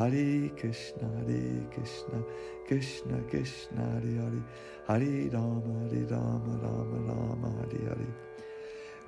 [0.00, 2.24] Hare Krishna, Hare Krishna,
[2.66, 4.42] Krishna Krishna, Hare Hare,
[4.88, 8.08] Hare Rama, Hare Rama, Rama Rama, Hare Hare.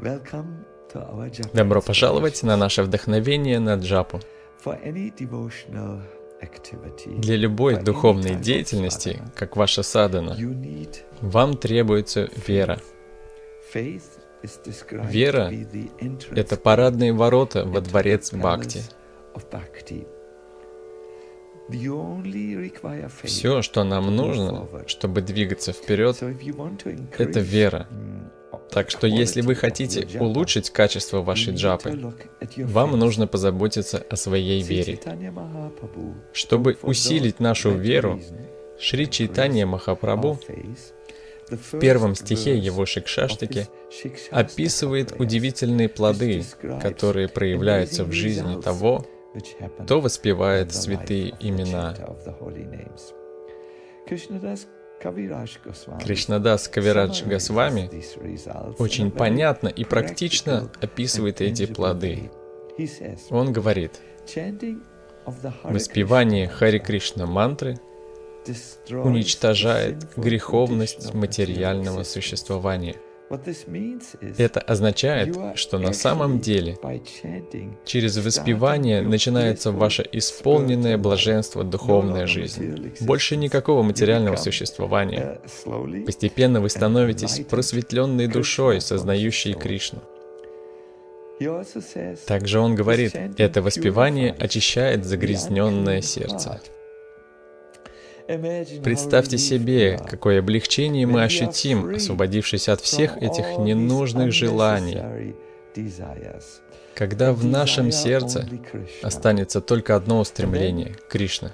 [0.01, 4.21] Welcome to our Japa Добро пожаловать на наше вдохновение на джапу.
[7.07, 10.37] Для любой духовной деятельности, как ваша садана,
[11.23, 12.79] вам требуется вера.
[13.73, 15.51] Вера
[16.37, 18.83] Это парадные ворота во дворец Бхакти.
[23.23, 26.23] Все, что нам нужно, чтобы двигаться вперед,
[27.19, 27.89] это вера.
[28.71, 32.15] Так что если вы хотите улучшить качество вашей джапы,
[32.57, 34.99] вам нужно позаботиться о своей вере.
[36.33, 38.21] Чтобы усилить нашу веру,
[38.79, 40.41] Шри Чайтанья Махапрабху
[41.51, 43.67] в первом стихе его Шикшаштаки
[44.31, 46.45] описывает удивительные плоды,
[46.81, 49.07] которые проявляются в жизни того,
[49.85, 51.95] кто воспевает святые имена.
[56.01, 57.91] Кришнадас Кавирадж Госвами
[58.79, 62.31] очень понятно и практично описывает эти плоды.
[63.31, 64.01] Он говорит,
[65.65, 67.79] воспевание Хари Кришна мантры
[68.91, 72.97] уничтожает греховность материального существования.
[74.39, 76.79] Это означает, что на самом деле
[77.85, 82.93] через воспевание начинается ваше исполненное блаженство духовная жизнь.
[83.01, 85.41] Больше никакого материального существования.
[85.65, 90.01] uh, Постепенно вы становитесь просветленной душой, сознающей Кришну.
[92.27, 96.61] Также он говорит, это воспевание очищает загрязненное сердце.
[98.27, 105.35] Представьте себе, какое облегчение мы ощутим, освободившись от всех этих ненужных желаний,
[106.95, 108.49] когда в нашем сердце
[109.03, 111.53] останется только одно устремление— Кришна.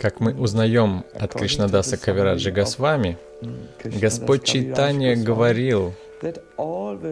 [0.00, 3.16] Как мы узнаем от Кришнадаса Кавираджи Госвами,
[3.84, 5.94] Господь Чайтанья говорил,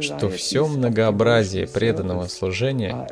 [0.00, 3.08] что все многообразие преданного служения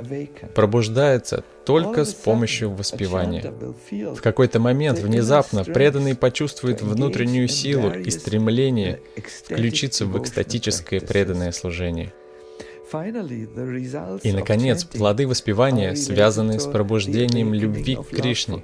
[0.54, 3.52] пробуждается только с помощью воспевания.
[3.90, 9.00] В какой-то момент внезапно преданный почувствует внутреннюю силу и стремление
[9.44, 12.12] включиться в экстатическое преданное служение.
[14.22, 18.62] И, наконец, плоды воспевания связаны с пробуждением любви к Кришне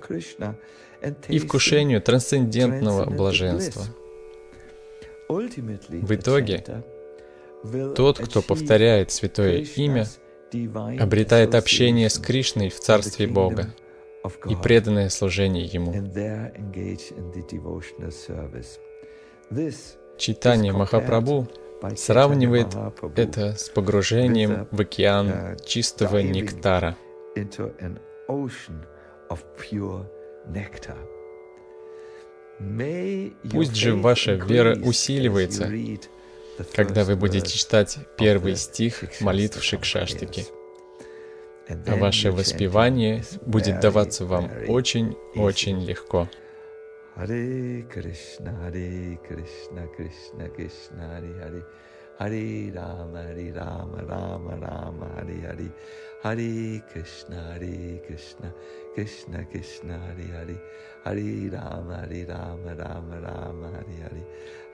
[1.28, 3.84] и вкушению трансцендентного блаженства.
[5.28, 6.64] В итоге,
[7.94, 10.06] Тот, кто повторяет святое имя,
[10.98, 13.74] обретает общение с Кришной в Царстве Бога
[14.48, 15.92] и преданное служение Ему.
[20.18, 21.48] Читание Махапрабху
[21.96, 22.68] сравнивает
[23.16, 26.96] это с погружением в океан чистого нектара.
[33.50, 35.70] Пусть же ваша вера усиливается,
[36.74, 40.46] когда вы будете читать первый стих молитв Шикшаштики,
[41.68, 46.28] а ваше воспевание будет даваться вам очень-очень легко.
[47.16, 51.64] Hare Krishna, Hare Krishna, Krishna Krishna, Hare Hare,
[52.18, 55.70] Hare Rama, Hare Rama, Rama Rama, Hare Hare,
[56.22, 58.54] Hare Krishna, Hare Krishna,
[58.94, 60.62] Krishna Krishna, Hare Hare,
[61.04, 64.26] Hare Rama, Hare Rama, Rama Rama, Hare Hare,